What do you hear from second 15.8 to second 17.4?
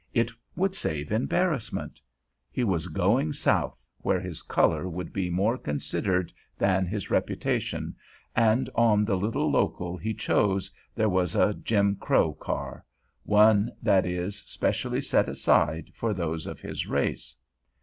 for those of his race.